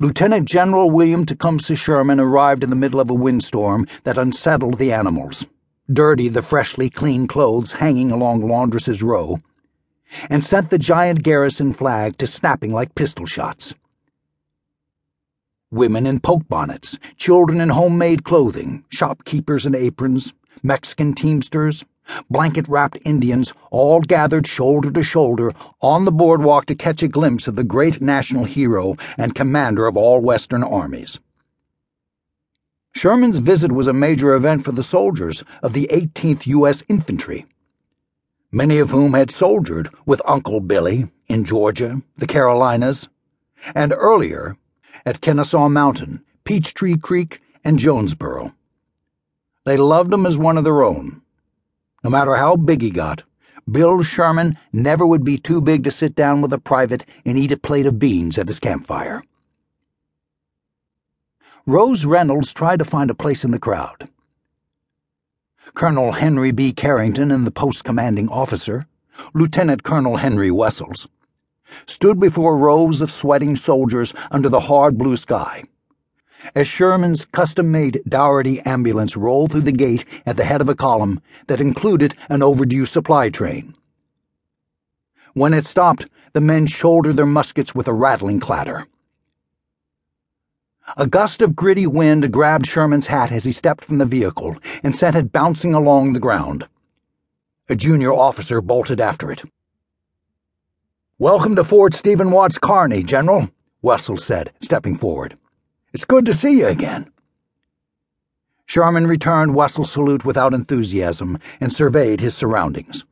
[0.00, 4.92] Lieutenant General William Tecumseh Sherman arrived in the middle of a windstorm that unsettled the
[4.92, 5.44] animals,
[5.92, 9.40] dirtied the freshly cleaned clothes hanging along Laundress's row,
[10.30, 13.74] and sent the giant garrison flag to snapping like pistol shots.
[15.72, 21.84] Women in poke bonnets, children in homemade clothing, shopkeepers in aprons, Mexican teamsters,
[22.30, 27.46] blanket wrapped Indians all gathered shoulder to shoulder on the boardwalk to catch a glimpse
[27.46, 31.18] of the great national hero and commander of all Western armies.
[32.94, 36.82] Sherman's visit was a major event for the soldiers of the 18th U.S.
[36.88, 37.46] Infantry,
[38.50, 43.08] many of whom had soldiered with Uncle Billy in Georgia, the Carolinas,
[43.74, 44.56] and earlier
[45.04, 48.54] at Kennesaw Mountain, Peachtree Creek, and Jonesboro.
[49.64, 51.22] They loved him as one of their own
[52.04, 53.24] no matter how big he got,
[53.70, 57.52] Bill Sherman never would be too big to sit down with a private and eat
[57.52, 59.22] a plate of beans at his campfire.
[61.66, 64.08] Rose Reynolds tried to find a place in the crowd.
[65.74, 66.72] Colonel Henry B.
[66.72, 68.86] Carrington and the post commanding officer,
[69.34, 71.08] Lieutenant Colonel Henry Wessels,
[71.84, 75.64] stood before rows of sweating soldiers under the hard blue sky
[76.54, 80.74] as Sherman's custom made Dougherty ambulance rolled through the gate at the head of a
[80.74, 83.74] column that included an overdue supply train.
[85.34, 88.86] When it stopped, the men shouldered their muskets with a rattling clatter.
[90.96, 94.96] A gust of gritty wind grabbed Sherman's hat as he stepped from the vehicle and
[94.96, 96.66] sent it bouncing along the ground.
[97.68, 99.42] A junior officer bolted after it.
[101.18, 103.50] Welcome to Fort Stephen Watts Kearny, General,
[103.82, 105.36] Wessels said, stepping forward.
[105.98, 107.10] It's good to see you again.
[108.66, 113.04] Sherman returned Wessel's salute without enthusiasm and surveyed his surroundings.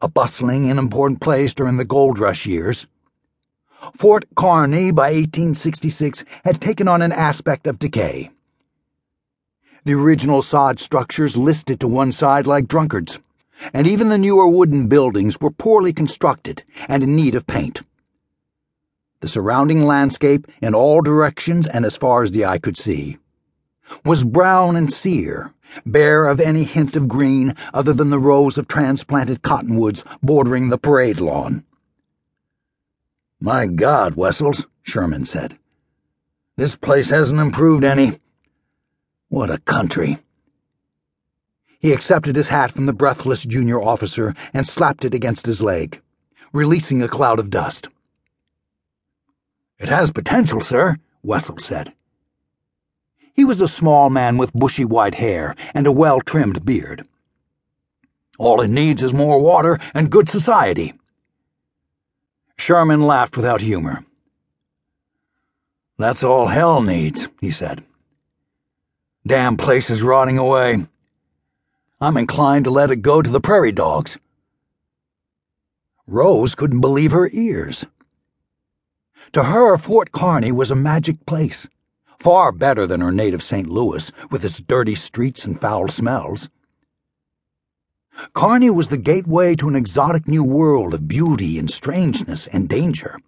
[0.00, 2.86] A bustling and important place during the gold rush years,
[3.96, 8.30] Fort Kearny by 1866 had taken on an aspect of decay.
[9.84, 13.18] The original sod structures listed to one side like drunkards,
[13.72, 17.80] and even the newer wooden buildings were poorly constructed and in need of paint.
[19.20, 23.18] The surrounding landscape, in all directions and as far as the eye could see,
[24.04, 25.52] was brown and sere,
[25.84, 30.78] bare of any hint of green other than the rows of transplanted cottonwoods bordering the
[30.78, 31.64] parade lawn.
[33.40, 35.58] My God, Wessels, Sherman said.
[36.56, 38.20] This place hasn't improved any.
[39.28, 40.18] What a country.
[41.78, 46.00] He accepted his hat from the breathless junior officer and slapped it against his leg,
[46.52, 47.88] releasing a cloud of dust.
[49.80, 51.94] It has potential, sir, Wessels said.
[53.32, 57.08] He was a small man with bushy white hair and a well trimmed beard.
[58.38, 60.92] All it needs is more water and good society.
[62.58, 64.04] Sherman laughed without humor.
[65.96, 67.82] That's all hell needs, he said.
[69.26, 70.86] Damn place is rotting away.
[72.02, 74.18] I'm inclined to let it go to the prairie dogs.
[76.06, 77.86] Rose couldn't believe her ears.
[79.32, 81.68] To her, Fort Kearney was a magic place,
[82.18, 83.68] far better than her native St.
[83.68, 86.48] Louis, with its dirty streets and foul smells.
[88.34, 93.20] Kearney was the gateway to an exotic new world of beauty and strangeness and danger.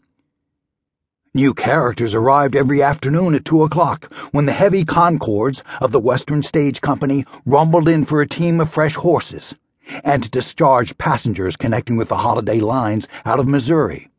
[1.35, 6.43] New characters arrived every afternoon at two o'clock when the heavy Concords of the Western
[6.43, 9.55] Stage Company rumbled in for a team of fresh horses
[10.03, 14.12] and discharged passengers connecting with the Holladay lines out of Missouri.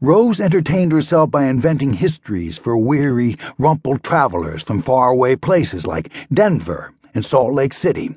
[0.00, 6.94] Rose entertained herself by inventing histories for weary, rumpled travelers from faraway places like Denver
[7.14, 8.16] and Salt Lake City,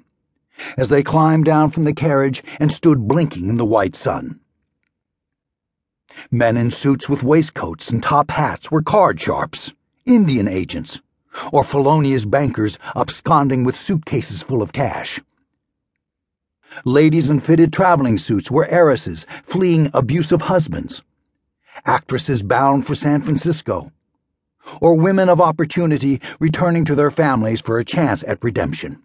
[0.77, 4.39] as they climbed down from the carriage and stood blinking in the white sun.
[6.31, 9.73] Men in suits with waistcoats and top hats were card sharps,
[10.05, 10.99] Indian agents,
[11.51, 15.19] or felonious bankers absconding with suitcases full of cash.
[16.85, 21.01] Ladies in fitted traveling suits were heiresses fleeing abusive husbands
[21.85, 23.91] actresses bound for San Francisco,
[24.81, 29.04] or women of opportunity returning to their families for a chance at redemption.